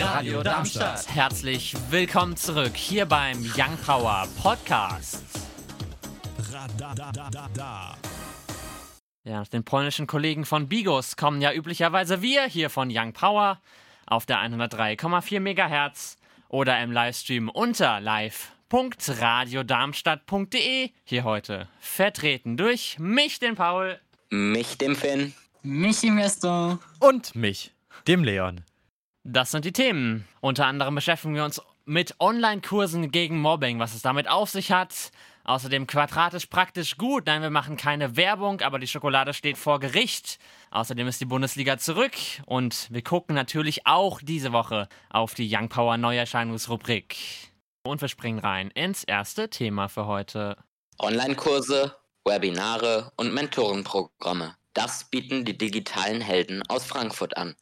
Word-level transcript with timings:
Radio 0.00 0.44
Darmstadt. 0.44 1.12
Herzlich 1.12 1.74
willkommen 1.90 2.36
zurück 2.36 2.76
hier 2.76 3.06
beim 3.06 3.38
Young 3.56 3.76
Power 3.84 4.28
Podcast. 4.40 5.24
Ja, 9.24 9.42
den 9.44 9.64
polnischen 9.64 10.06
Kollegen 10.06 10.44
von 10.44 10.68
Bigos 10.68 11.16
kommen 11.16 11.40
ja 11.40 11.52
üblicherweise 11.52 12.22
wir 12.22 12.44
hier 12.44 12.70
von 12.70 12.90
Young 12.92 13.12
Power 13.12 13.60
auf 14.06 14.24
der 14.24 14.38
103,4 14.38 15.40
MHz 15.40 16.16
oder 16.48 16.80
im 16.80 16.92
Livestream 16.92 17.48
unter 17.48 17.98
live.radiodarmstadt.de. 18.00 20.90
Hier 21.04 21.24
heute 21.24 21.66
vertreten 21.80 22.56
durch 22.56 23.00
mich, 23.00 23.40
den 23.40 23.56
Paul, 23.56 23.98
mich, 24.30 24.78
dem 24.78 24.94
Finn, 24.94 25.34
mich, 25.62 25.98
dem 26.00 26.18
Investor 26.18 26.78
und 27.00 27.34
mich, 27.34 27.72
dem 28.06 28.22
Leon. 28.22 28.62
Das 29.30 29.50
sind 29.50 29.66
die 29.66 29.74
Themen. 29.74 30.26
Unter 30.40 30.64
anderem 30.64 30.94
beschäftigen 30.94 31.34
wir 31.34 31.44
uns 31.44 31.60
mit 31.84 32.14
Online-Kursen 32.18 33.10
gegen 33.10 33.38
Mobbing, 33.38 33.78
was 33.78 33.94
es 33.94 34.00
damit 34.00 34.26
auf 34.26 34.48
sich 34.48 34.72
hat. 34.72 35.10
Außerdem 35.44 35.86
quadratisch 35.86 36.46
praktisch 36.46 36.96
gut. 36.96 37.26
Nein, 37.26 37.42
wir 37.42 37.50
machen 37.50 37.76
keine 37.76 38.16
Werbung, 38.16 38.62
aber 38.62 38.78
die 38.78 38.86
Schokolade 38.86 39.34
steht 39.34 39.58
vor 39.58 39.80
Gericht. 39.80 40.38
Außerdem 40.70 41.06
ist 41.08 41.20
die 41.20 41.26
Bundesliga 41.26 41.76
zurück 41.76 42.14
und 42.46 42.88
wir 42.90 43.02
gucken 43.02 43.34
natürlich 43.34 43.86
auch 43.86 44.22
diese 44.22 44.52
Woche 44.52 44.88
auf 45.10 45.34
die 45.34 45.54
Young 45.54 45.68
Power 45.68 45.98
Neuerscheinungsrubrik. 45.98 47.16
Und 47.82 48.00
wir 48.00 48.08
springen 48.08 48.38
rein 48.38 48.70
ins 48.70 49.04
erste 49.04 49.50
Thema 49.50 49.88
für 49.88 50.06
heute. 50.06 50.56
Online-Kurse, 50.98 51.94
Webinare 52.24 53.12
und 53.16 53.34
Mentorenprogramme. 53.34 54.54
Das 54.72 55.04
bieten 55.04 55.44
die 55.44 55.58
digitalen 55.58 56.22
Helden 56.22 56.62
aus 56.68 56.86
Frankfurt 56.86 57.36
an. 57.36 57.56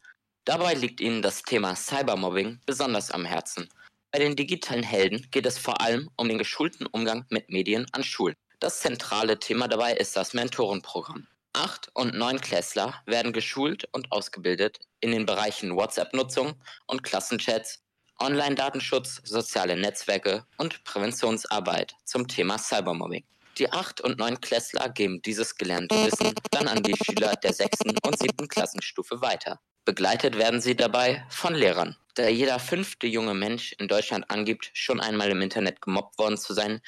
Dabei 0.47 0.75
liegt 0.75 1.01
ihnen 1.01 1.21
das 1.21 1.43
Thema 1.43 1.75
Cybermobbing 1.75 2.61
besonders 2.65 3.11
am 3.11 3.25
Herzen. 3.25 3.67
Bei 4.11 4.19
den 4.19 4.37
digitalen 4.37 4.81
Helden 4.81 5.27
geht 5.29 5.45
es 5.45 5.57
vor 5.57 5.81
allem 5.81 6.09
um 6.15 6.29
den 6.29 6.37
geschulten 6.37 6.87
Umgang 6.87 7.25
mit 7.29 7.49
Medien 7.49 7.85
an 7.91 8.01
Schulen. 8.01 8.33
Das 8.61 8.79
zentrale 8.79 9.39
Thema 9.39 9.67
dabei 9.67 9.91
ist 9.95 10.15
das 10.15 10.33
Mentorenprogramm. 10.33 11.27
Acht- 11.51 11.89
und 11.95 12.15
Neunklässler 12.15 12.93
werden 13.05 13.33
geschult 13.33 13.89
und 13.91 14.09
ausgebildet 14.13 14.79
in 15.01 15.11
den 15.11 15.25
Bereichen 15.25 15.75
WhatsApp-Nutzung 15.75 16.53
und 16.85 17.03
Klassenchats, 17.03 17.83
Online-Datenschutz, 18.17 19.19
soziale 19.25 19.75
Netzwerke 19.75 20.45
und 20.57 20.81
Präventionsarbeit 20.85 21.93
zum 22.05 22.25
Thema 22.25 22.57
Cybermobbing. 22.57 23.25
Die 23.57 23.69
Acht- 23.69 23.99
und 23.99 24.17
Neunklässler 24.17 24.87
geben 24.87 25.21
dieses 25.23 25.57
gelernte 25.57 25.93
Wissen 26.05 26.33
dann 26.51 26.69
an 26.69 26.83
die 26.83 26.95
Schüler 27.03 27.35
der 27.35 27.51
sechsten 27.51 27.97
und 28.05 28.17
siebten 28.17 28.47
Klassenstufe 28.47 29.19
weiter. 29.19 29.59
Begleitet 29.87 30.37
werden 30.37 30.59
sie 30.59 30.75
dabei 30.75 31.25
von 31.29 31.55
Lehrern. 31.55 31.95
Da 32.15 32.27
jeder 32.27 32.59
fünfte 32.59 33.07
junge 33.07 33.33
Mensch 33.33 33.71
in 33.79 33.87
Deutschland 33.87 34.29
angibt, 34.29 34.69
schon 34.73 34.99
einmal 34.99 35.31
im 35.31 35.41
Internet 35.41 35.81
gemobbt 35.81 36.19
worden 36.19 36.37
zu 36.37 36.53
sein, 36.53 36.81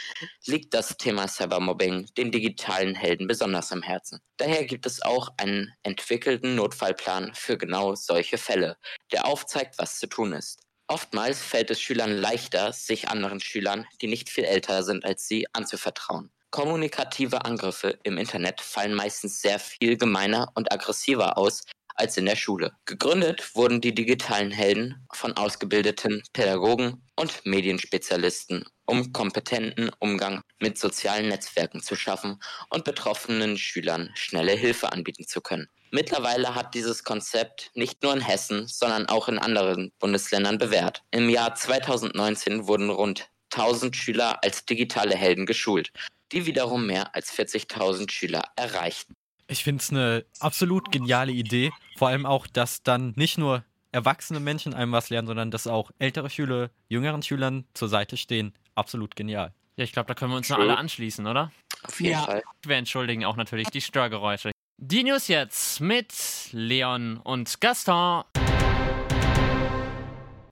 liegt 0.46 0.74
das 0.74 0.98
Thema 0.98 1.30
Cybermobbing 1.30 2.10
den 2.18 2.30
digitalen 2.34 2.96
Helden 2.96 3.26
besonders 3.26 3.72
am 3.72 3.84
Herzen. 3.84 4.20
Daher 4.36 4.66
gibt 4.66 4.86
es 4.86 5.02
auch 5.02 5.30
einen 5.38 5.74
entwickelten 5.84 6.56
Notfallplan 6.56 7.34
für 7.36 7.58
genau 7.58 7.96
solche 7.96 8.38
Fälle, 8.38 8.76
der 9.14 9.26
aufzeigt, 9.26 9.76
was 9.78 9.98
zu 9.98 10.08
tun 10.08 10.34
ist. 10.34 10.60
Oftmals 10.90 11.42
fällt 11.42 11.72
es 11.72 11.80
Schülern 11.80 12.12
leichter, 12.12 12.74
sich 12.74 13.08
anderen 13.08 13.40
Schülern, 13.40 13.88
die 14.02 14.08
nicht 14.08 14.30
viel 14.30 14.44
älter 14.44 14.84
sind 14.84 15.06
als 15.06 15.26
sie, 15.26 15.48
anzuvertrauen. 15.54 16.34
Kommunikative 16.52 17.46
Angriffe 17.46 17.98
im 18.04 18.18
Internet 18.18 18.60
fallen 18.60 18.94
meistens 18.94 19.42
sehr 19.42 19.60
viel 19.60 19.96
gemeiner 19.96 20.52
und 20.56 20.74
aggressiver 20.74 21.38
aus 21.38 21.64
als 22.00 22.18
in 22.18 22.26
der 22.26 22.36
Schule. 22.36 22.72
Gegründet 22.86 23.56
wurden 23.56 23.82
die 23.82 23.94
digitalen 23.94 24.52
Helden 24.52 25.06
von 25.14 25.34
ausgebildeten 25.34 26.24
Pädagogen 26.34 27.04
und 27.16 27.46
Medienspezialisten, 27.46 28.66
um 28.86 29.12
kompetenten 29.14 29.92
Umgang 30.00 30.42
mit 30.60 30.78
sozialen 30.78 31.28
Netzwerken 31.28 31.82
zu 31.82 31.96
schaffen 31.96 32.40
und 32.70 32.86
betroffenen 32.86 33.58
Schülern 33.58 34.12
schnelle 34.16 34.54
Hilfe 34.54 34.92
anbieten 34.92 35.28
zu 35.28 35.42
können. 35.42 35.68
Mittlerweile 35.92 36.54
hat 36.54 36.76
dieses 36.76 37.04
Konzept 37.04 37.72
nicht 37.74 38.04
nur 38.04 38.14
in 38.14 38.22
Hessen, 38.22 38.68
sondern 38.68 39.08
auch 39.08 39.28
in 39.28 39.40
anderen 39.40 39.92
Bundesländern 40.00 40.60
bewährt. 40.60 41.04
Im 41.12 41.30
Jahr 41.30 41.56
2019 41.56 42.68
wurden 42.68 42.90
rund 42.90 43.30
1000 43.52 43.96
Schüler 43.96 44.44
als 44.44 44.66
digitale 44.66 45.16
Helden 45.16 45.48
geschult, 45.48 45.92
die 46.32 46.46
wiederum 46.46 46.86
mehr 46.86 47.16
als 47.16 47.34
40.000 47.34 48.12
Schüler 48.12 48.44
erreichten. 48.56 49.16
Ich 49.52 49.64
finde 49.64 49.82
es 49.82 49.90
eine 49.90 50.26
absolut 50.40 50.92
geniale 50.92 51.32
Idee. 51.32 51.72
Vor 51.98 52.08
allem 52.10 52.28
auch, 52.28 52.46
dass 52.46 52.84
dann 52.84 53.14
nicht 53.16 53.40
nur 53.40 53.64
erwachsene 53.92 54.40
Menschen 54.40 54.76
einem 54.76 54.92
was 54.92 55.10
lernen, 55.10 55.28
sondern 55.28 55.50
dass 55.50 55.66
auch 55.66 55.90
ältere 55.98 56.30
Schüler 56.30 56.70
jüngeren 56.88 57.24
Schülern 57.24 57.66
zur 57.74 57.90
Seite 57.90 58.16
stehen. 58.16 58.54
Absolut 58.76 59.16
genial. 59.16 59.56
Ja, 59.76 59.84
ich 59.86 59.92
glaube, 59.92 60.06
da 60.08 60.14
können 60.14 60.32
wir 60.32 60.38
uns 60.38 60.50
nur 60.50 60.60
alle 60.60 60.78
anschließen, 60.78 61.26
oder? 61.26 61.52
Auf 61.82 62.00
jeden 62.00 62.14
Ja. 62.14 62.26
Fall. 62.26 62.44
Wir 62.64 62.76
entschuldigen 62.76 63.26
auch 63.26 63.38
natürlich 63.38 63.70
die 63.70 63.82
Störgeräusche. 63.82 64.52
Die 64.78 65.04
News 65.04 65.28
jetzt 65.28 65.82
mit 65.82 66.14
Leon 66.52 67.18
und 67.18 67.60
Gaston. 67.60 68.26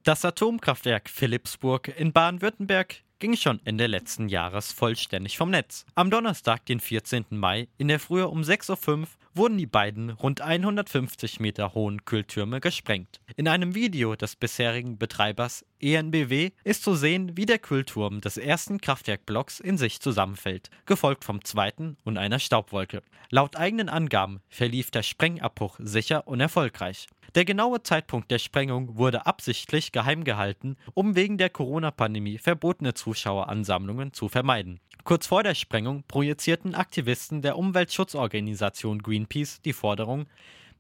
Das 0.02 0.26
Atomkraftwerk 0.26 1.08
Philipsburg 1.08 1.90
in 1.90 2.14
Baden-Württemberg 2.14 3.04
ging 3.20 3.36
schon 3.36 3.60
Ende 3.66 3.88
letzten 3.88 4.30
Jahres 4.30 4.72
vollständig 4.72 5.38
vom 5.38 5.50
Netz. 5.50 5.86
Am 5.96 6.10
Donnerstag, 6.10 6.66
den 6.66 6.80
14. 6.80 7.26
Mai, 7.32 7.68
in 7.78 7.88
der 7.88 8.00
Frühe 8.00 8.28
um 8.28 8.42
6.05 8.42 9.00
Uhr 9.00 9.08
wurden 9.38 9.58
die 9.58 9.68
beiden 9.68 10.10
rund 10.10 10.42
150 10.42 11.40
Meter 11.40 11.74
hohen 11.74 12.04
Kühltürme 12.06 12.60
gesprengt. 12.60 13.22
In 13.36 13.48
einem 13.48 13.76
Video 13.76 14.16
des 14.16 14.36
bisherigen 14.36 14.98
Betreibers 14.98 15.66
ENBW 15.80 16.52
ist 16.64 16.84
zu 16.84 16.96
sehen, 16.96 17.38
wie 17.38 17.46
der 17.46 17.60
Kühlturm 17.60 18.20
des 18.20 18.38
ersten 18.38 18.82
Kraftwerkblocks 18.82 19.60
in 19.60 19.78
sich 19.78 20.02
zusammenfällt, 20.02 20.70
gefolgt 20.86 21.24
vom 21.24 21.44
zweiten 21.44 21.98
und 22.04 22.18
einer 22.18 22.40
Staubwolke. 22.40 23.02
Laut 23.30 23.56
eigenen 23.56 23.90
Angaben 23.90 24.42
verlief 24.50 24.92
der 24.92 25.04
Sprengabbruch 25.04 25.76
sicher 25.80 26.28
und 26.28 26.40
erfolgreich. 26.40 27.08
Der 27.36 27.46
genaue 27.46 27.84
Zeitpunkt 27.84 28.32
der 28.32 28.40
Sprengung 28.40 28.98
wurde 28.98 29.26
absichtlich 29.26 29.92
geheim 29.92 30.24
gehalten, 30.24 30.78
um 30.94 31.16
wegen 31.16 31.38
der 31.38 31.50
Corona-Pandemie 31.50 32.40
verbotene 32.40 32.94
Zuschaueransammlungen 32.94 34.14
zu 34.14 34.30
vermeiden. 34.30 34.80
Kurz 35.08 35.26
vor 35.26 35.42
der 35.42 35.56
Sprengung 35.56 36.04
projizierten 36.06 36.76
Aktivisten 36.76 37.42
der 37.42 37.58
Umweltschutzorganisation 37.58 39.02
Greenpeace 39.02 39.62
die 39.62 39.72
Forderung, 39.72 40.26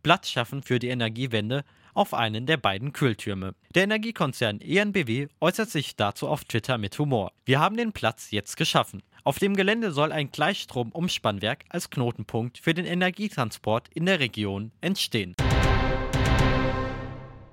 Platz 0.03 0.29
schaffen 0.29 0.61
für 0.63 0.79
die 0.79 0.89
Energiewende 0.89 1.63
auf 1.93 2.13
einen 2.13 2.45
der 2.45 2.57
beiden 2.57 2.91
Kühltürme. 2.91 3.55
Der 3.73 3.85
Energiekonzern 3.85 4.59
ENBW 4.59 5.27
äußert 5.39 5.69
sich 5.69 5.95
dazu 5.95 6.27
auf 6.27 6.43
Twitter 6.43 6.77
mit 6.77 6.99
Humor. 6.99 7.31
Wir 7.45 7.61
haben 7.61 7.77
den 7.77 7.93
Platz 7.93 8.29
jetzt 8.31 8.57
geschaffen. 8.57 9.01
Auf 9.23 9.39
dem 9.39 9.55
Gelände 9.55 9.93
soll 9.93 10.11
ein 10.11 10.29
Gleichstrom-Umspannwerk 10.29 11.63
als 11.69 11.89
Knotenpunkt 11.89 12.57
für 12.57 12.73
den 12.73 12.85
Energietransport 12.85 13.88
in 13.94 14.05
der 14.05 14.19
Region 14.19 14.73
entstehen. 14.81 15.35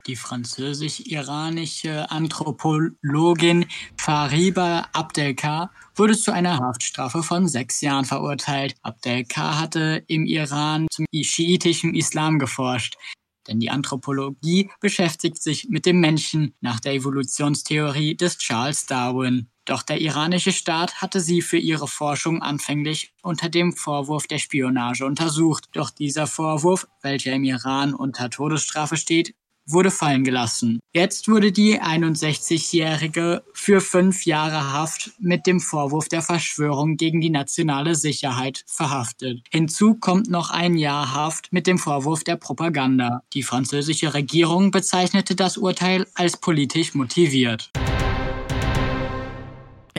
Die 0.07 0.17
französisch-iranische 0.17 2.11
Anthropologin 2.11 3.65
Fariba 3.97 4.87
Abdelkar 4.93 5.73
wurde 5.95 6.15
zu 6.15 6.31
einer 6.31 6.59
Haftstrafe 6.59 7.23
von 7.23 7.49
sechs 7.49 7.81
Jahren 7.81 8.05
verurteilt. 8.05 8.75
Abdelkar 8.83 9.59
hatte 9.59 10.05
im 10.07 10.27
Iran 10.27 10.89
zum 10.91 11.07
schiitischen 11.11 11.95
Islam 11.95 12.39
geforscht. 12.39 12.99
Denn 13.49 13.61
die 13.61 13.71
Anthropologie 13.71 14.71
beschäftigt 14.81 15.43
sich 15.43 15.69
mit 15.71 15.87
dem 15.87 16.01
Menschen 16.01 16.55
nach 16.61 16.81
der 16.81 16.93
Evolutionstheorie 16.93 18.15
des 18.15 18.37
Charles 18.37 18.85
Darwin. 18.85 19.49
Doch 19.65 19.83
der 19.83 20.03
iranische 20.03 20.53
Staat 20.53 21.01
hatte 21.01 21.21
sie 21.21 21.41
für 21.41 21.57
ihre 21.57 21.89
Forschung 21.89 22.43
anfänglich 22.43 23.15
unter 23.23 23.49
dem 23.49 23.73
Vorwurf 23.73 24.27
der 24.27 24.39
Spionage 24.39 25.07
untersucht. 25.07 25.71
Doch 25.73 25.89
dieser 25.89 26.27
Vorwurf, 26.27 26.87
welcher 27.01 27.33
im 27.33 27.45
Iran 27.45 27.95
unter 27.95 28.29
Todesstrafe 28.29 28.99
steht, 28.99 29.35
wurde 29.67 29.91
fallen 29.91 30.25
gelassen. 30.25 30.81
Jetzt 30.93 31.29
wurde 31.29 31.53
die 31.53 31.81
61-Jährige 31.81 33.43
für 33.53 33.81
fünf 33.81 34.27
Jahre 34.27 34.73
Haft 34.73 35.13
mit 35.19 35.47
dem 35.47 35.61
Vorwurf 35.61 36.09
der 36.09 36.23
Verschwörung 36.23 36.97
gegen 36.97 37.21
die 37.21 37.31
nationale 37.31 37.95
Sicherheit 37.95 38.65
verhaftet. 38.67 39.43
Hinzu 39.51 39.95
kommt 39.95 40.29
noch 40.29 40.51
ein 40.51 40.77
Jahr 40.77 41.15
Haft 41.15 41.53
mit 41.53 41.67
dem 41.67 41.79
Vorwurf 41.79 42.25
der 42.25 42.37
Propaganda. 42.37 43.23
Die 43.33 43.43
französische 43.43 44.15
Regierung 44.15 44.71
bezeichnete 44.71 45.35
das 45.35 45.57
Urteil 45.57 46.07
als 46.15 46.37
politisch 46.37 46.95
motiviert. 46.95 47.71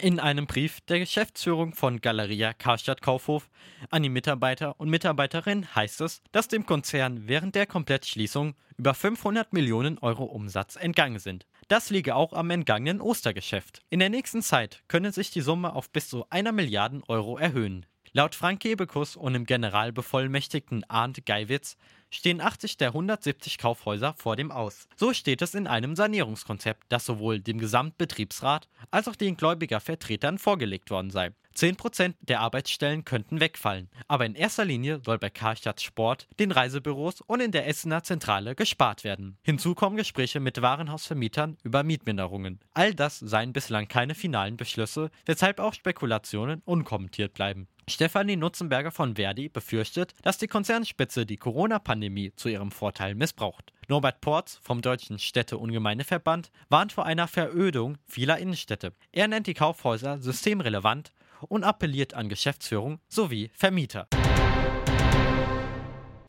In 0.05 0.19
einem 0.19 0.45
Brief 0.45 0.81
der 0.81 0.99
Geschäftsführung 0.99 1.73
von 1.73 1.99
Galeria 1.99 2.53
Karstadt 2.53 3.01
Kaufhof 3.01 3.49
an 3.89 4.03
die 4.03 4.09
Mitarbeiter 4.09 4.79
und 4.79 4.91
Mitarbeiterinnen 4.91 5.73
heißt 5.73 6.01
es, 6.01 6.21
dass 6.31 6.47
dem 6.47 6.67
Konzern 6.67 7.27
während 7.27 7.55
der 7.55 7.65
Komplettschließung 7.65 8.53
über 8.77 8.93
500 8.93 9.51
Millionen 9.51 9.97
Euro 9.97 10.25
Umsatz 10.25 10.75
entgangen 10.75 11.17
sind. 11.17 11.47
Das 11.69 11.89
liege 11.89 12.13
auch 12.13 12.33
am 12.33 12.51
entgangenen 12.51 13.01
Ostergeschäft. 13.01 13.81
In 13.89 13.97
der 13.97 14.11
nächsten 14.11 14.43
Zeit 14.43 14.83
könne 14.87 15.11
sich 15.11 15.31
die 15.31 15.41
Summe 15.41 15.73
auf 15.73 15.89
bis 15.89 16.07
zu 16.07 16.29
einer 16.29 16.51
Milliarden 16.51 17.01
Euro 17.07 17.39
erhöhen. 17.39 17.87
Laut 18.13 18.35
Frank 18.35 18.59
Kebekus 18.59 19.15
und 19.15 19.33
dem 19.33 19.47
Generalbevollmächtigten 19.47 20.83
Arndt 20.87 21.25
Geiwitz 21.25 21.77
stehen 22.09 22.41
80 22.41 22.77
der 22.77 22.89
170 22.89 23.57
Kaufhäuser 23.57 24.13
vor 24.17 24.35
dem 24.35 24.51
Aus. 24.51 24.87
So 24.95 25.13
steht 25.13 25.41
es 25.41 25.55
in 25.55 25.67
einem 25.67 25.95
Sanierungskonzept, 25.95 26.83
das 26.89 27.05
sowohl 27.05 27.39
dem 27.39 27.57
Gesamtbetriebsrat 27.57 28.67
als 28.91 29.07
auch 29.07 29.15
den 29.15 29.37
Gläubigervertretern 29.37 30.37
vorgelegt 30.37 30.89
worden 30.91 31.09
sei. 31.09 31.31
10% 31.55 32.15
der 32.19 32.41
Arbeitsstellen 32.41 33.05
könnten 33.05 33.39
wegfallen, 33.39 33.89
aber 34.07 34.25
in 34.25 34.35
erster 34.35 34.65
Linie 34.65 34.99
soll 35.05 35.17
bei 35.17 35.29
Karstadt 35.29 35.81
Sport, 35.81 36.27
den 36.39 36.51
Reisebüros 36.51 37.21
und 37.21 37.39
in 37.39 37.51
der 37.51 37.67
Essener 37.67 38.03
Zentrale 38.03 38.55
gespart 38.55 39.03
werden. 39.03 39.37
Hinzu 39.43 39.73
kommen 39.73 39.95
Gespräche 39.95 40.41
mit 40.41 40.61
Warenhausvermietern 40.61 41.57
über 41.63 41.83
Mietminderungen. 41.83 42.59
All 42.73 42.93
das 42.93 43.19
seien 43.19 43.53
bislang 43.53 43.87
keine 43.87 44.15
finalen 44.15 44.57
Beschlüsse, 44.57 45.11
weshalb 45.25 45.59
auch 45.59 45.73
Spekulationen 45.73 46.61
unkommentiert 46.65 47.33
bleiben. 47.33 47.67
Stefanie 47.87 48.35
Nutzenberger 48.35 48.89
von 48.89 49.15
Verdi 49.15 49.47
befürchtet, 49.47 50.13
dass 50.23 50.39
die 50.39 50.47
Konzernspitze 50.47 51.27
die 51.27 51.37
Corona-Pandemie 51.37 51.94
zu 52.35 52.49
ihrem 52.49 52.71
Vorteil 52.71 53.15
missbraucht. 53.15 53.73
Norbert 53.87 54.21
Porz 54.21 54.59
vom 54.63 54.81
Deutschen 54.81 55.19
Städte- 55.19 55.57
und 55.57 55.71
Gemeindeverband 55.71 56.51
warnt 56.69 56.91
vor 56.91 57.05
einer 57.05 57.27
Verödung 57.27 57.97
vieler 58.07 58.37
Innenstädte. 58.37 58.93
Er 59.11 59.27
nennt 59.27 59.47
die 59.47 59.53
Kaufhäuser 59.53 60.19
systemrelevant 60.19 61.13
und 61.41 61.63
appelliert 61.63 62.13
an 62.13 62.29
Geschäftsführung 62.29 62.99
sowie 63.07 63.51
Vermieter. 63.53 64.07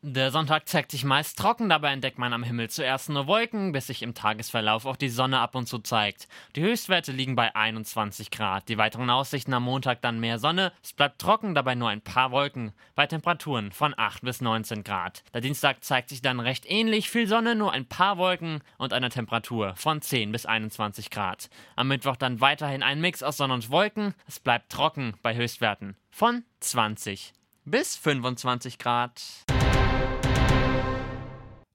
Der 0.09 0.31
Sonntag 0.31 0.69
zeigt 0.69 0.93
sich 0.93 1.03
meist 1.03 1.37
trocken, 1.37 1.69
dabei 1.69 1.91
entdeckt 1.91 2.17
man 2.17 2.33
am 2.33 2.45
Himmel 2.45 2.71
zuerst 2.71 3.09
nur 3.09 3.27
Wolken, 3.27 3.73
bis 3.73 3.89
sich 3.89 4.03
im 4.03 4.15
Tagesverlauf 4.15 4.87
auch 4.87 4.95
die 4.95 5.09
Sonne 5.09 5.41
ab 5.41 5.57
und 5.57 5.67
zu 5.67 5.81
zeigt. 5.81 6.29
Die 6.55 6.63
Höchstwerte 6.63 7.11
liegen 7.11 7.35
bei 7.35 7.57
21 7.57 8.31
Grad. 8.31 8.69
Die 8.69 8.79
weiteren 8.79 9.11
Aussichten 9.11 9.53
am 9.53 9.65
Montag 9.65 10.03
dann 10.03 10.21
mehr 10.21 10.39
Sonne, 10.39 10.73
es 10.81 10.93
bleibt 10.93 11.21
trocken, 11.21 11.57
dabei 11.57 11.75
nur 11.75 11.89
ein 11.89 12.03
paar 12.03 12.31
Wolken, 12.31 12.71
bei 12.95 13.09
Temperaturen 13.09 13.73
von 13.73 13.95
8 13.97 14.23
bis 14.23 14.41
19 14.41 14.85
Grad. 14.85 15.25
Der 15.35 15.41
Dienstag 15.41 15.83
zeigt 15.83 16.11
sich 16.11 16.23
dann 16.23 16.39
recht 16.39 16.71
ähnlich, 16.71 17.11
viel 17.11 17.27
Sonne, 17.27 17.57
nur 17.57 17.73
ein 17.73 17.87
paar 17.87 18.17
Wolken 18.17 18.61
und 18.79 18.93
eine 18.93 19.09
Temperatur 19.09 19.75
von 19.75 20.01
10 20.01 20.31
bis 20.31 20.47
21 20.47 21.11
Grad. 21.11 21.51
Am 21.75 21.89
Mittwoch 21.89 22.15
dann 22.15 22.41
weiterhin 22.41 22.85
ein 22.85 23.01
Mix 23.01 23.25
aus 23.25 23.39
Sonne 23.39 23.55
und 23.55 23.71
Wolken, 23.71 24.15
es 24.29 24.39
bleibt 24.39 24.71
trocken 24.71 25.15
bei 25.23 25.35
Höchstwerten 25.35 25.97
von 26.11 26.45
20 26.61 27.33
bis 27.65 27.97
25 27.97 28.79
Grad. 28.79 29.21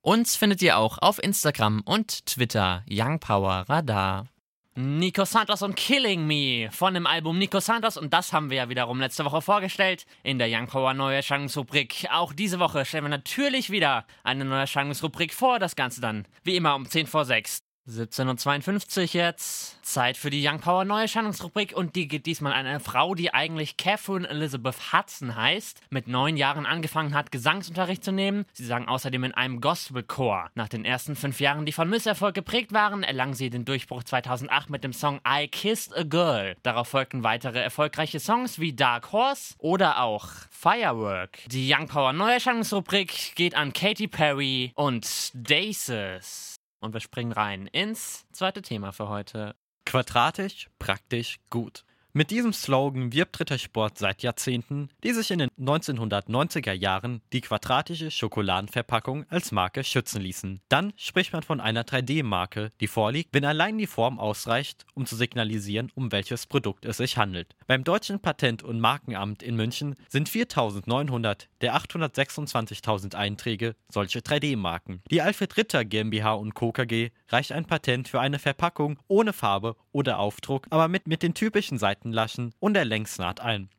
Uns 0.03 0.36
findet 0.36 0.63
ihr 0.63 0.80
auch 0.80 0.98
auf 0.98 1.21
Instagram 1.21 1.81
und 1.86 2.25
Twitter 2.25 2.83
Young 2.89 3.19
Power 3.19 3.65
Radar. 3.69 4.25
Nico 4.74 5.25
Santos 5.25 5.62
und 5.62 5.75
Killing 5.75 6.25
Me 6.25 6.71
von 6.71 6.95
dem 6.95 7.06
Album 7.06 7.38
Nico 7.38 7.59
Santos 7.59 7.98
und 7.98 8.12
das 8.12 8.33
haben 8.33 8.50
wir 8.50 8.57
ja 8.57 8.69
wiederum 8.69 9.00
letzte 9.00 9.24
Woche 9.25 9.44
vorgestellt 9.44 10.07
in 10.24 10.39
der 10.39 10.48
Young 10.50 10.65
Power 10.65 10.95
Neuerscheinungsrubrik. 10.95 12.07
Auch 12.12 12.33
diese 12.33 12.57
Woche 12.57 12.83
stellen 12.83 13.03
wir 13.03 13.09
natürlich 13.09 13.69
wieder 13.69 14.07
eine 14.24 14.44
Neuerscheinungsrubrik 14.44 15.36
vor, 15.36 15.59
das 15.59 15.75
Ganze 15.75 16.01
dann 16.01 16.25
wie 16.44 16.56
immer 16.56 16.74
um 16.74 16.88
10 16.88 17.06
vor 17.06 17.25
6. 17.25 17.62
17.52 17.89 19.00
Uhr 19.00 19.04
jetzt. 19.22 19.78
Zeit 19.83 20.16
für 20.16 20.30
die 20.30 20.48
Young 20.48 20.60
Power 20.60 20.86
Neuerscheinungsrubrik 20.86 21.74
und 21.75 21.95
die 21.95 22.07
geht 22.07 22.28
diesmal 22.28 22.54
an 22.54 22.68
eine 22.68 22.80
Frau, 22.80 23.16
die 23.16 23.33
eigentlich 23.33 23.75
Catherine 23.75 24.28
Elizabeth 24.28 24.94
Hudson 24.94 25.36
heißt, 25.36 25.81
mit 25.89 26.07
neun 26.07 26.38
Jahren 26.38 26.68
angefangen 26.68 27.16
hat, 27.16 27.31
Gesangsunterricht 27.31 28.04
zu 28.04 28.12
nehmen. 28.12 28.45
Sie 28.54 28.66
sang 28.66 28.88
außerdem 28.88 29.24
in 29.24 29.33
einem 29.33 29.60
Gospelchor. 29.60 30.51
Nach 30.54 30.69
den 30.69 30.86
ersten 30.86 31.16
fünf 31.16 31.39
Jahren, 31.39 31.66
die 31.66 31.72
von 31.72 31.89
Misserfolg 31.89 32.36
geprägt 32.36 32.72
waren, 32.72 33.04
erlang 33.04 33.33
sie 33.33 33.50
den 33.50 33.66
Durchbruch 33.66 34.04
2008 34.04 34.69
mit 34.69 34.84
dem 34.84 34.94
Song 34.94 35.19
I 35.27 35.48
Kissed 35.48 35.98
a 35.98 36.04
Girl. 36.04 36.56
Darauf 36.62 36.88
folgten 36.88 37.24
weitere 37.24 37.60
erfolgreiche 37.60 38.19
Songs 38.19 38.60
wie 38.60 38.74
Dark 38.74 39.12
Horse 39.12 39.56
oder 39.57 40.01
auch 40.01 40.27
Firework. 40.51 41.39
Die 41.48 41.74
Young 41.74 41.88
Power 41.88 42.13
Neuerscheinungsrubrik 42.13 43.36
geht 43.36 43.56
an 43.56 43.74
Katy 43.74 44.07
Perry 44.07 44.72
und 44.75 45.31
Daces. 45.34 46.50
Und 46.81 46.94
wir 46.94 47.00
springen 47.00 47.31
rein 47.31 47.68
ins 47.68 48.25
zweite 48.31 48.62
Thema 48.62 48.92
für 48.92 49.07
heute. 49.07 49.56
Quadratisch, 49.86 50.69
praktisch, 50.80 51.39
gut. 51.50 51.86
Mit 52.13 52.30
diesem 52.30 52.52
Slogan 52.52 53.13
wirbt 53.13 53.40
Rittersport 53.40 53.98
seit 53.98 54.22
Jahrzehnten, 54.22 54.90
die 55.02 55.13
sich 55.13 55.31
in 55.31 55.40
den 55.40 55.50
1990er 55.58 56.74
Jahren 56.74 57.22
die 57.31 57.40
quadratische 57.40 58.12
Schokoladenverpackung 58.12 59.25
als 59.30 59.54
Marke 59.54 59.86
schützen 59.86 60.22
ließen. 60.22 60.60
Dann 60.68 60.92
spricht 60.98 61.31
man 61.31 61.42
von 61.42 61.62
einer 61.62 61.86
3D-Marke, 61.86 62.74
die 62.81 62.88
vorliegt, 62.88 63.30
wenn 63.31 63.46
allein 63.46 63.78
die 63.78 63.88
Form 63.88 64.19
ausreicht, 64.19 64.86
um 64.94 65.06
zu 65.06 65.16
signalisieren, 65.16 65.90
um 65.96 66.12
welches 66.12 66.48
Produkt 66.48 66.84
es 66.84 66.98
sich 66.98 67.16
handelt. 67.16 67.56
Beim 67.66 67.86
Deutschen 67.86 68.19
Patent- 68.19 68.63
und 68.63 68.81
Markenamt 68.81 69.42
in 69.42 69.56
München 69.56 69.96
sind 70.10 70.28
4900 70.28 71.48
der 71.62 71.78
826.000 71.78 73.16
Einträge 73.16 73.78
solche 73.88 74.19
3D-Marken. 74.19 75.02
Die 75.10 75.22
Alfred 75.22 75.56
Ritter 75.56 75.86
GmbH 75.86 76.34
und 76.34 76.56
Co. 76.56 76.74
KG 76.74 77.12
reicht 77.30 77.54
ein 77.54 77.63
Patent 77.63 78.10
für 78.10 78.19
eine 78.19 78.38
Verpackung 78.38 79.00
ohne 79.08 79.31
Farbe 79.31 79.78
oder 79.94 80.19
Aufdruck, 80.19 80.68
aber 80.72 80.90
mit, 80.90 81.08
mit 81.08 81.24
den 81.24 81.34
typischen 81.34 81.78
Seitenlaschen 82.01 82.53
und 82.59 82.74
der 82.74 82.86
Längsnaht 82.86 83.39
ein. 83.39 83.69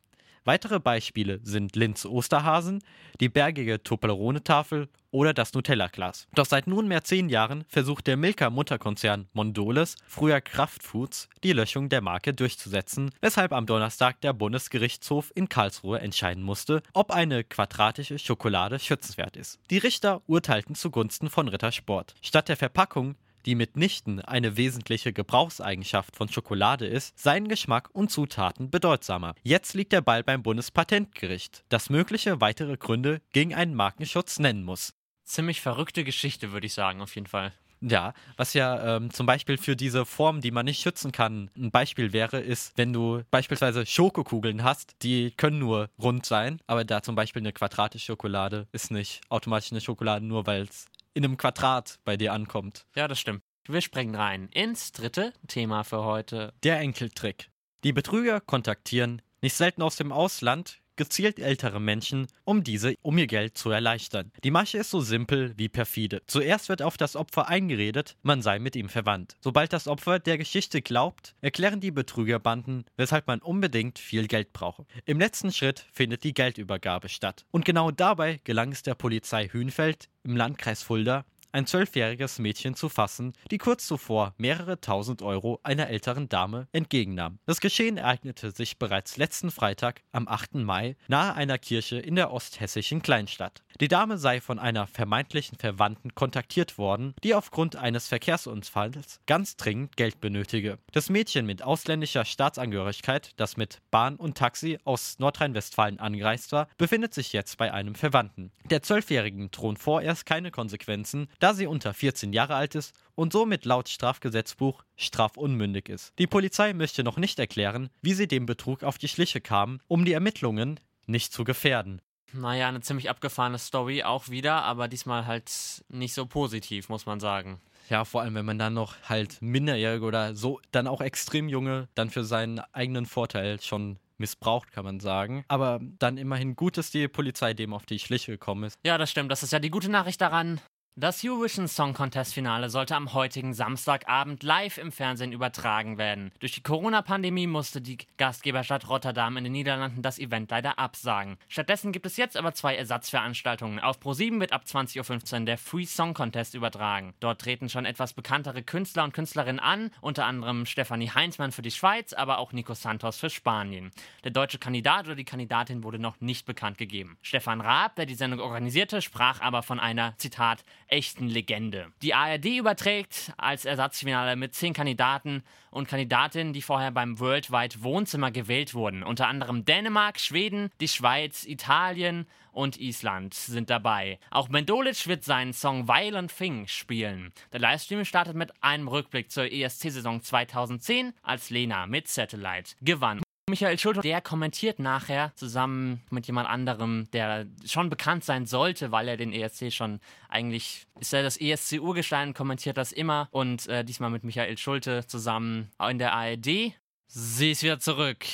Weitere 0.45 0.79
Beispiele 0.79 1.39
sind 1.43 1.75
Linz 1.75 2.05
Osterhasen, 2.05 2.83
die 3.21 3.29
bergige 3.29 3.81
Toblerone-Tafel 3.81 4.89
oder 5.09 5.33
das 5.33 5.53
Nutella-Glas. 5.53 6.27
Doch 6.35 6.45
seit 6.45 6.67
nunmehr 6.67 7.03
zehn 7.03 7.29
Jahren 7.29 7.63
versucht 7.69 8.07
der 8.07 8.17
Milka-Mutterkonzern 8.17 9.27
Mondoles, 9.31 9.95
früher 10.05 10.41
Kraft 10.41 10.83
Foods, 10.83 11.29
die 11.43 11.53
Löschung 11.53 11.87
der 11.87 12.01
Marke 12.01 12.33
durchzusetzen, 12.33 13.11
weshalb 13.21 13.53
am 13.53 13.65
Donnerstag 13.65 14.19
der 14.19 14.33
Bundesgerichtshof 14.33 15.31
in 15.33 15.47
Karlsruhe 15.47 15.99
entscheiden 15.99 16.43
musste, 16.43 16.81
ob 16.93 17.11
eine 17.11 17.45
quadratische 17.45 18.19
Schokolade 18.19 18.79
schützenswert 18.79 19.37
ist. 19.37 19.59
Die 19.69 19.77
Richter 19.77 20.23
urteilten 20.27 20.75
zugunsten 20.75 21.29
von 21.29 21.47
Rittersport. 21.47 22.15
Statt 22.21 22.49
der 22.49 22.57
Verpackung 22.57 23.15
die 23.45 23.55
mitnichten 23.55 24.19
eine 24.21 24.57
wesentliche 24.57 25.13
Gebrauchseigenschaft 25.13 26.15
von 26.15 26.29
Schokolade 26.29 26.87
ist, 26.87 27.17
seien 27.19 27.47
Geschmack 27.47 27.89
und 27.93 28.11
Zutaten 28.11 28.69
bedeutsamer. 28.69 29.35
Jetzt 29.43 29.73
liegt 29.73 29.91
der 29.91 30.01
Ball 30.01 30.23
beim 30.23 30.43
Bundespatentgericht, 30.43 31.63
das 31.69 31.89
mögliche 31.89 32.41
weitere 32.41 32.77
Gründe 32.77 33.21
gegen 33.31 33.53
einen 33.53 33.75
Markenschutz 33.75 34.39
nennen 34.39 34.63
muss. 34.63 34.93
Ziemlich 35.23 35.61
verrückte 35.61 36.03
Geschichte, 36.03 36.51
würde 36.51 36.67
ich 36.67 36.73
sagen, 36.73 37.01
auf 37.01 37.15
jeden 37.15 37.27
Fall. 37.27 37.53
Ja, 37.85 38.13
was 38.37 38.53
ja 38.53 38.95
ähm, 38.95 39.11
zum 39.11 39.25
Beispiel 39.25 39.57
für 39.57 39.75
diese 39.75 40.05
Form, 40.05 40.39
die 40.39 40.51
man 40.51 40.63
nicht 40.63 40.81
schützen 40.81 41.11
kann, 41.11 41.51
ein 41.57 41.69
Beispiel 41.69 42.13
wäre, 42.13 42.39
ist, 42.39 42.71
wenn 42.77 42.93
du 42.93 43.23
beispielsweise 43.29 43.85
Schokokugeln 43.85 44.63
hast, 44.63 44.95
die 45.01 45.31
können 45.31 45.59
nur 45.59 45.89
rund 46.01 46.25
sein, 46.25 46.61
aber 46.65 46.85
da 46.85 47.01
zum 47.01 47.15
Beispiel 47.15 47.41
eine 47.41 47.51
quadratische 47.51 48.05
Schokolade 48.05 48.67
ist 48.71 48.89
nicht 48.89 49.19
automatisch 49.27 49.73
eine 49.73 49.81
Schokolade, 49.81 50.25
nur 50.25 50.47
weil 50.47 50.61
es 50.61 50.85
in 51.13 51.23
einem 51.23 51.37
Quadrat 51.37 51.99
bei 52.03 52.17
dir 52.17 52.33
ankommt. 52.33 52.85
Ja, 52.95 53.07
das 53.07 53.19
stimmt. 53.19 53.43
Wir 53.67 53.81
springen 53.81 54.15
rein 54.15 54.49
ins 54.49 54.91
dritte 54.91 55.33
Thema 55.47 55.83
für 55.83 56.03
heute. 56.03 56.53
Der 56.63 56.79
Enkeltrick. 56.79 57.49
Die 57.83 57.93
Betrüger 57.93 58.41
kontaktieren, 58.41 59.21
nicht 59.41 59.55
selten 59.55 59.81
aus 59.81 59.95
dem 59.95 60.11
Ausland, 60.11 60.81
gezielt 60.95 61.39
ältere 61.39 61.79
Menschen, 61.79 62.27
um 62.43 62.63
diese 62.63 62.95
um 63.01 63.17
ihr 63.17 63.27
Geld 63.27 63.57
zu 63.57 63.69
erleichtern. 63.69 64.31
Die 64.43 64.51
Masche 64.51 64.77
ist 64.77 64.91
so 64.91 65.01
simpel 65.01 65.53
wie 65.57 65.69
perfide. 65.69 66.21
Zuerst 66.27 66.69
wird 66.69 66.81
auf 66.81 66.97
das 66.97 67.15
Opfer 67.15 67.47
eingeredet, 67.47 68.15
man 68.21 68.41
sei 68.41 68.59
mit 68.59 68.75
ihm 68.75 68.89
verwandt. 68.89 69.37
Sobald 69.41 69.73
das 69.73 69.87
Opfer 69.87 70.19
der 70.19 70.37
Geschichte 70.37 70.81
glaubt, 70.81 71.35
erklären 71.41 71.79
die 71.79 71.91
Betrügerbanden, 71.91 72.85
weshalb 72.97 73.27
man 73.27 73.39
unbedingt 73.39 73.99
viel 73.99 74.27
Geld 74.27 74.53
brauche. 74.53 74.85
Im 75.05 75.19
letzten 75.19 75.51
Schritt 75.51 75.85
findet 75.91 76.23
die 76.23 76.33
Geldübergabe 76.33 77.09
statt. 77.09 77.45
Und 77.51 77.65
genau 77.65 77.91
dabei 77.91 78.39
gelang 78.43 78.71
es 78.71 78.83
der 78.83 78.95
Polizei 78.95 79.47
Hünfeld 79.47 80.09
im 80.23 80.35
Landkreis 80.37 80.83
Fulda, 80.83 81.25
ein 81.53 81.67
zwölfjähriges 81.67 82.39
Mädchen 82.39 82.75
zu 82.75 82.89
fassen, 82.89 83.33
die 83.51 83.57
kurz 83.57 83.87
zuvor 83.87 84.33
mehrere 84.37 84.81
tausend 84.81 85.21
Euro 85.21 85.59
einer 85.63 85.87
älteren 85.87 86.27
Dame 86.27 86.67
entgegennahm. 86.71 87.39
Das 87.45 87.61
Geschehen 87.61 87.97
ereignete 87.97 88.51
sich 88.51 88.79
bereits 88.79 89.17
letzten 89.17 89.51
Freitag 89.51 90.01
am 90.11 90.27
8. 90.27 90.55
Mai 90.55 90.97
nahe 91.07 91.33
einer 91.35 91.57
Kirche 91.57 91.97
in 91.99 92.15
der 92.15 92.31
osthessischen 92.31 93.01
Kleinstadt. 93.01 93.63
Die 93.79 93.87
Dame 93.87 94.17
sei 94.17 94.41
von 94.41 94.59
einer 94.59 94.87
vermeintlichen 94.87 95.57
Verwandten 95.57 96.15
kontaktiert 96.15 96.77
worden, 96.77 97.13
die 97.23 97.35
aufgrund 97.35 97.75
eines 97.75 98.07
Verkehrsunfalls 98.07 99.21
ganz 99.27 99.55
dringend 99.55 99.95
Geld 99.95 100.19
benötige. 100.21 100.79
Das 100.91 101.09
Mädchen 101.09 101.45
mit 101.45 101.63
ausländischer 101.63 102.25
Staatsangehörigkeit, 102.25 103.31
das 103.37 103.57
mit 103.57 103.79
Bahn 103.91 104.15
und 104.15 104.37
Taxi 104.37 104.79
aus 104.83 105.19
Nordrhein-Westfalen 105.19 105.99
angereist 105.99 106.51
war, 106.51 106.67
befindet 106.77 107.13
sich 107.13 107.31
jetzt 107.31 107.57
bei 107.57 107.71
einem 107.71 107.95
Verwandten. 107.95 108.51
Der 108.65 108.81
Zwölfjährigen 108.81 109.51
drohen 109.51 109.77
vorerst 109.77 110.25
keine 110.25 110.49
Konsequenzen, 110.49 111.27
da 111.43 111.53
sie 111.53 111.67
unter 111.67 111.93
14 111.93 112.31
Jahre 112.31 112.55
alt 112.55 112.73
ist 112.73 112.95
und 113.15 113.33
somit 113.33 113.65
laut 113.65 113.89
Strafgesetzbuch 113.89 114.85
strafunmündig 114.95 115.89
ist. 115.89 116.13
Die 116.17 116.25
Polizei 116.25 116.71
möchte 116.71 117.03
noch 117.03 117.17
nicht 117.17 117.37
erklären, 117.37 117.89
wie 118.01 118.13
sie 118.13 118.29
dem 118.29 118.45
Betrug 118.45 118.83
auf 118.83 118.97
die 118.97 119.09
Schliche 119.09 119.41
kam, 119.41 119.81
um 119.89 120.05
die 120.05 120.13
Ermittlungen 120.13 120.79
nicht 121.05 121.33
zu 121.33 121.43
gefährden. 121.43 122.01
Naja, 122.31 122.69
eine 122.69 122.79
ziemlich 122.79 123.09
abgefahrene 123.09 123.59
Story 123.59 124.03
auch 124.03 124.29
wieder, 124.29 124.63
aber 124.63 124.87
diesmal 124.87 125.27
halt 125.27 125.51
nicht 125.89 126.13
so 126.13 126.25
positiv, 126.25 126.87
muss 126.87 127.05
man 127.05 127.19
sagen. 127.19 127.59
Ja, 127.89 128.05
vor 128.05 128.21
allem, 128.21 128.35
wenn 128.35 128.45
man 128.45 128.57
dann 128.57 128.73
noch 128.73 128.95
halt 129.03 129.41
Minderjährige 129.41 130.05
oder 130.05 130.35
so, 130.35 130.61
dann 130.71 130.87
auch 130.87 131.01
extrem 131.01 131.49
junge, 131.49 131.89
dann 131.93 132.09
für 132.09 132.23
seinen 132.23 132.59
eigenen 132.71 133.05
Vorteil 133.05 133.59
schon 133.61 133.99
missbraucht, 134.17 134.71
kann 134.71 134.85
man 134.85 135.01
sagen. 135.01 135.43
Aber 135.49 135.79
dann 135.99 136.17
immerhin 136.17 136.55
gut, 136.55 136.77
dass 136.77 136.91
die 136.91 137.09
Polizei 137.09 137.53
dem 137.53 137.73
auf 137.73 137.85
die 137.85 137.99
Schliche 137.99 138.31
gekommen 138.31 138.63
ist. 138.63 138.79
Ja, 138.85 138.97
das 138.97 139.11
stimmt. 139.11 139.31
Das 139.31 139.43
ist 139.43 139.51
ja 139.51 139.59
die 139.59 139.69
gute 139.69 139.89
Nachricht 139.89 140.21
daran. 140.21 140.61
Das 140.95 141.23
Eurovision 141.25 141.67
Song 141.67 141.95
Contest 141.95 142.35
Finale 142.35 142.69
sollte 142.69 142.95
am 142.95 143.15
heutigen 143.15 143.55
Samstagabend 143.55 144.43
live 144.43 144.77
im 144.77 144.91
Fernsehen 144.91 145.31
übertragen 145.31 145.97
werden. 145.97 146.31
Durch 146.37 146.51
die 146.51 146.61
Corona-Pandemie 146.61 147.47
musste 147.47 147.81
die 147.81 147.97
Gastgeberstadt 148.17 148.87
Rotterdam 148.87 149.35
in 149.37 149.43
den 149.43 149.53
Niederlanden 149.53 150.03
das 150.03 150.19
Event 150.19 150.51
leider 150.51 150.77
absagen. 150.77 151.39
Stattdessen 151.47 151.93
gibt 151.93 152.05
es 152.05 152.15
jetzt 152.15 152.37
aber 152.37 152.53
zwei 152.53 152.75
Ersatzveranstaltungen. 152.75 153.79
Auf 153.79 153.97
Pro7 153.97 154.39
wird 154.39 154.53
ab 154.53 154.65
20.15 154.67 155.39
Uhr 155.39 155.45
der 155.45 155.57
Free 155.57 155.85
Song 155.85 156.13
Contest 156.13 156.53
übertragen. 156.53 157.15
Dort 157.19 157.41
treten 157.41 157.69
schon 157.69 157.85
etwas 157.85 158.13
bekanntere 158.13 158.61
Künstler 158.61 159.03
und 159.03 159.15
Künstlerinnen 159.15 159.59
an, 159.59 159.89
unter 159.99 160.27
anderem 160.27 160.67
Stefanie 160.67 161.09
Heinzmann 161.09 161.51
für 161.51 161.63
die 161.63 161.71
Schweiz, 161.71 162.13
aber 162.13 162.37
auch 162.37 162.51
Nico 162.51 162.75
Santos 162.75 163.17
für 163.17 163.31
Spanien. 163.31 163.89
Der 164.23 164.31
deutsche 164.31 164.59
Kandidat 164.59 165.07
oder 165.07 165.15
die 165.15 165.25
Kandidatin 165.25 165.83
wurde 165.83 165.97
noch 165.97 166.21
nicht 166.21 166.45
bekannt 166.45 166.77
gegeben. 166.77 167.17
Stefan 167.23 167.61
Raab, 167.61 167.95
der 167.95 168.05
die 168.05 168.13
Sendung 168.13 168.41
organisierte, 168.41 169.01
sprach 169.01 169.41
aber 169.41 169.63
von 169.63 169.79
einer, 169.79 170.15
Zitat, 170.17 170.63
echten 170.93 171.27
Legende. 171.27 171.87
Die 172.03 172.13
ARD 172.13 172.45
überträgt 172.45 173.33
als 173.37 173.65
Ersatzfinale 173.65 174.35
mit 174.35 174.53
zehn 174.53 174.73
Kandidaten 174.73 175.43
und 175.71 175.87
Kandidatinnen, 175.87 176.53
die 176.53 176.61
vorher 176.61 176.91
beim 176.91 177.19
Worldwide 177.19 177.81
Wohnzimmer 177.81 178.29
gewählt 178.29 178.75
wurden. 178.75 179.01
Unter 179.01 179.27
anderem 179.27 179.65
Dänemark, 179.65 180.19
Schweden, 180.19 180.69
die 180.79 180.87
Schweiz, 180.87 181.45
Italien 181.45 182.27
und 182.51 182.79
Island 182.79 183.33
sind 183.33 183.71
dabei. 183.71 184.19
Auch 184.29 184.49
Mendolic 184.49 185.07
wird 185.07 185.23
seinen 185.23 185.53
Song 185.53 185.87
Violent 185.87 186.37
Thing 186.37 186.67
spielen. 186.67 187.33
Der 187.51 187.59
Livestream 187.59 188.05
startet 188.05 188.35
mit 188.35 188.51
einem 188.63 188.87
Rückblick 188.87 189.31
zur 189.31 189.51
ESC-Saison 189.51 190.21
2010, 190.21 191.13
als 191.23 191.49
Lena 191.49 191.87
mit 191.87 192.07
Satellite 192.07 192.75
gewann. 192.81 193.23
Michael 193.49 193.77
Schulte, 193.77 193.99
der 193.99 194.21
kommentiert 194.21 194.79
nachher 194.79 195.33
zusammen 195.35 196.01
mit 196.09 196.27
jemand 196.27 196.47
anderem, 196.47 197.09
der 197.11 197.45
schon 197.65 197.89
bekannt 197.89 198.23
sein 198.23 198.45
sollte, 198.45 198.93
weil 198.93 199.09
er 199.09 199.17
den 199.17 199.33
ESC 199.33 199.71
schon 199.73 199.99
eigentlich 200.29 200.87
ist 201.01 201.13
er 201.13 201.23
das 201.23 201.35
ESC-Urgestein, 201.35 202.33
kommentiert 202.33 202.77
das 202.77 202.93
immer 202.93 203.27
und 203.31 203.67
äh, 203.67 203.83
diesmal 203.83 204.11
mit 204.11 204.23
Michael 204.23 204.57
Schulte 204.57 205.05
zusammen 205.07 205.69
in 205.89 205.97
der 205.97 206.13
ARD. 206.13 206.73
Sie 207.07 207.51
ist 207.51 207.63
wieder 207.63 207.79
zurück. 207.79 208.25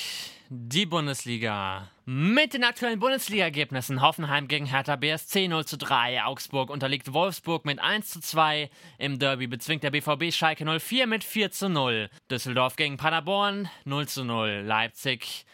Die 0.51 0.87
Bundesliga. 0.87 1.91
Mit 2.05 2.55
den 2.55 2.63
aktuellen 2.63 2.99
Bundesliga-Ergebnissen. 2.99 4.01
Hoffenheim 4.01 4.47
gegen 4.47 4.65
Hertha 4.65 4.95
BSC 4.95 5.47
0 5.47 5.63
zu 5.65 5.77
3, 5.77 6.23
Augsburg 6.23 6.71
unterliegt 6.71 7.13
Wolfsburg 7.13 7.65
mit 7.65 7.77
1 7.77 8.09
zu 8.09 8.19
2, 8.19 8.71
im 8.97 9.19
Derby 9.19 9.45
bezwingt 9.45 9.83
der 9.83 9.91
BVB 9.91 10.33
Schalke 10.33 10.65
04 10.65 11.05
mit 11.05 11.23
4 11.23 11.51
zu 11.51 11.69
0, 11.69 12.09
Düsseldorf 12.31 12.77
gegen 12.77 12.97
Paderborn 12.97 13.69
0 13.85 14.07
zu 14.07 14.23
0, 14.23 14.63
Leipzig 14.65 15.45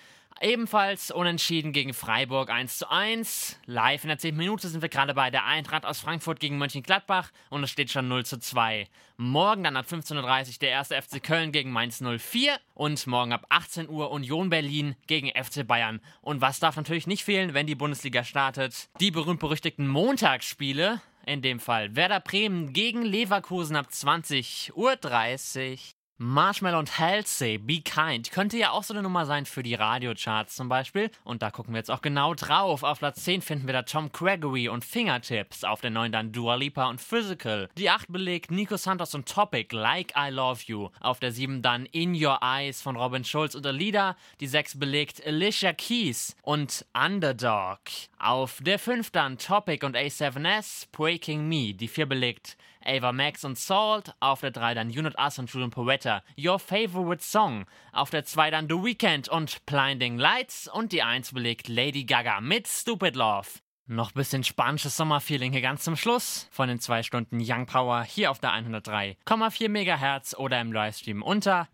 Ebenfalls 0.41 1.11
unentschieden 1.11 1.71
gegen 1.71 1.93
Freiburg 1.93 2.49
1 2.49 2.79
zu 2.79 2.91
1. 2.91 3.57
Live 3.67 4.03
in 4.03 4.09
der 4.09 4.17
10. 4.17 4.35
Minute 4.35 4.67
sind 4.67 4.81
wir 4.81 4.89
gerade 4.89 5.13
bei 5.13 5.31
der 5.31 5.45
Eintracht 5.45 5.85
aus 5.85 6.01
Frankfurt 6.01 6.41
gegen 6.41 6.57
Mönchengladbach 6.57 7.31
und 7.49 7.63
es 7.63 7.71
steht 7.71 7.89
schon 7.89 8.09
0 8.09 8.25
zu 8.25 8.37
2. 8.37 8.85
Morgen 9.15 9.63
dann 9.63 9.77
ab 9.77 9.85
15.30 9.89 10.17
Uhr 10.17 10.53
der 10.59 10.69
erste 10.71 11.01
FC 11.01 11.23
Köln 11.23 11.53
gegen 11.53 11.71
Mainz 11.71 12.01
04 12.01 12.59
und 12.73 13.07
morgen 13.07 13.31
ab 13.31 13.45
18 13.47 13.87
Uhr 13.87 14.11
Union 14.11 14.49
Berlin 14.49 14.95
gegen 15.07 15.29
FC 15.29 15.65
Bayern. 15.65 16.01
Und 16.21 16.41
was 16.41 16.59
darf 16.59 16.75
natürlich 16.75 17.07
nicht 17.07 17.23
fehlen, 17.23 17.53
wenn 17.53 17.65
die 17.65 17.75
Bundesliga 17.75 18.25
startet? 18.25 18.89
Die 18.99 19.11
berühmt-berüchtigten 19.11 19.87
Montagsspiele. 19.87 21.01
In 21.25 21.41
dem 21.41 21.59
Fall 21.59 21.95
Werder 21.95 22.19
Bremen 22.19 22.73
gegen 22.73 23.01
Leverkusen 23.03 23.77
ab 23.77 23.87
20.30 23.89 24.73
Uhr. 24.73 25.94
Marshmallow 26.17 26.79
und 26.79 26.97
Halsey, 26.97 27.57
Be 27.57 27.81
Kind, 27.81 28.31
könnte 28.31 28.57
ja 28.57 28.71
auch 28.71 28.83
so 28.83 28.93
eine 28.93 29.03
Nummer 29.03 29.25
sein 29.25 29.45
für 29.45 29.63
die 29.63 29.73
Radiocharts 29.73 30.55
zum 30.55 30.69
Beispiel. 30.69 31.11
Und 31.25 31.41
da 31.41 31.51
gucken 31.51 31.73
wir 31.73 31.79
jetzt 31.79 31.91
auch 31.91 32.01
genau 32.01 32.33
drauf. 32.33 32.83
Auf 32.83 32.99
Platz 32.99 33.25
10 33.25 33.41
finden 33.41 33.67
wir 33.67 33.73
da 33.73 33.81
Tom 33.81 34.09
Gregory 34.13 34.69
und 34.69 34.85
Fingertips. 34.85 35.65
Auf 35.65 35.81
der 35.81 35.89
9 35.89 36.13
dann 36.13 36.31
Dua 36.31 36.55
Lipa 36.55 36.87
und 36.87 37.01
Physical. 37.01 37.67
Die 37.77 37.89
8 37.89 38.13
belegt 38.13 38.49
Nico 38.49 38.77
Santos 38.77 39.13
und 39.13 39.27
Topic, 39.27 39.75
Like 39.75 40.13
I 40.17 40.29
Love 40.29 40.61
You. 40.67 40.89
Auf 41.01 41.19
der 41.19 41.33
7 41.33 41.61
dann 41.61 41.85
In 41.87 42.15
Your 42.15 42.39
Eyes 42.41 42.81
von 42.81 42.95
Robin 42.95 43.25
Schulz 43.25 43.53
und 43.53 43.67
Alida. 43.67 44.15
Die 44.39 44.47
6 44.47 44.79
belegt 44.79 45.21
Alicia 45.27 45.73
Keys 45.73 46.37
und 46.43 46.85
Underdog. 46.93 47.79
Auf 48.19 48.59
der 48.61 48.79
5 48.79 49.11
dann 49.11 49.37
Topic 49.37 49.85
und 49.85 49.97
A7S, 49.97 50.87
Breaking 50.93 51.49
Me. 51.49 51.73
Die 51.73 51.89
4 51.89 52.05
belegt 52.05 52.55
Ava 52.85 53.11
Max 53.11 53.43
und 53.43 53.57
Salt. 53.57 54.13
Auf 54.19 54.41
der 54.41 54.51
3 54.51 54.73
dann 54.73 54.87
Unit 54.89 55.17
Us 55.17 55.39
und 55.39 55.51
Julian 55.51 55.71
Poeta. 55.71 56.23
Your 56.37 56.59
Favorite 56.59 57.23
Song. 57.23 57.65
Auf 57.91 58.09
der 58.09 58.25
2 58.25 58.51
dann 58.51 58.69
The 58.69 58.75
Weeknd 58.75 59.29
und 59.29 59.65
Blinding 59.65 60.17
Lights. 60.17 60.67
Und 60.67 60.91
die 60.91 61.03
1 61.03 61.33
belegt 61.33 61.67
Lady 61.67 62.05
Gaga 62.05 62.41
mit 62.41 62.67
Stupid 62.67 63.15
Love. 63.15 63.47
Noch 63.87 64.13
bisschen 64.13 64.43
spanisches 64.43 64.97
Sommerfeeling 64.97 65.51
hier 65.51 65.61
ganz 65.61 65.83
zum 65.83 65.95
Schluss 65.95 66.47
von 66.49 66.67
den 66.67 66.79
zwei 66.79 67.03
Stunden 67.03 67.37
Young 67.39 67.67
Power 67.67 68.01
hier 68.01 68.31
auf 68.31 68.39
der 68.39 68.49
103,4 68.49 69.69
MHz 69.69 70.33
oder 70.33 70.59
im 70.59 70.73
Livestream 70.73 71.21
unter 71.21 71.67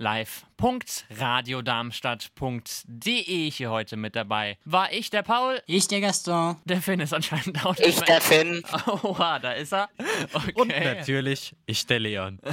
live.radiodarmstadt.de 0.62 3.52
hier 3.52 3.72
heute 3.72 3.98
mit 3.98 4.16
dabei. 4.16 4.58
War 4.66 4.94
ich 4.94 5.10
der 5.10 5.24
Paul? 5.24 5.60
Ich 5.66 5.88
der 5.88 6.02
Gaston. 6.02 6.58
Der 6.66 6.80
Finn 6.82 7.00
ist 7.00 7.14
anscheinend 7.14 7.66
auch 7.66 7.76
Ich 7.78 8.02
der 8.02 8.22
Finn. 8.22 8.64
Oha, 9.04 9.40
da 9.40 9.54
ist 9.54 9.74
er. 9.74 9.90
Okay. 10.34 10.52
Und 10.56 10.68
natürlich, 10.70 11.56
ich 11.66 11.88
der 11.88 12.00
Leon. 12.00 12.40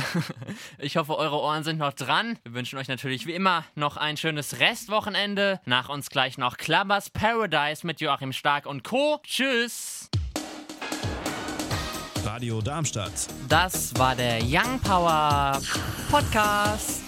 Ich 0.79 0.97
hoffe, 0.97 1.17
eure 1.17 1.41
Ohren 1.41 1.65
sind 1.65 1.79
noch 1.79 1.93
dran. 1.93 2.39
Wir 2.45 2.55
wünschen 2.55 2.79
euch 2.79 2.87
natürlich 2.89 3.27
wie 3.27 3.35
immer 3.35 3.65
noch 3.75 3.97
ein 3.97 4.17
schönes 4.17 4.61
Restwochenende. 4.61 5.61
Nach 5.65 5.89
uns 5.89 6.09
gleich 6.09 6.39
noch 6.39 6.57
Clubbers 6.57 7.11
Paradise 7.11 7.85
mit 7.87 8.01
Joachim 8.01 8.33
Stark 8.33 8.67
und 8.67 8.85
Co. 8.85 9.21
Tschüss. 9.25 10.09
Radio 12.25 12.61
Darmstadt. 12.61 13.13
Das 13.49 13.97
war 13.99 14.15
der 14.15 14.39
Young 14.43 14.79
Power 14.81 15.61
Podcast. 16.11 17.08